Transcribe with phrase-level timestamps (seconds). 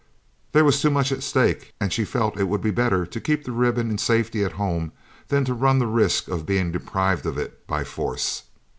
[0.53, 3.43] There was too much at stake, and she felt it would be better to keep
[3.43, 4.93] the ribbon in safety at home
[5.27, 8.45] than to run the risk of being deprived of it by force.